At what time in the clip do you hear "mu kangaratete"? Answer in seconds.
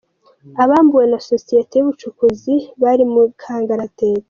3.11-4.19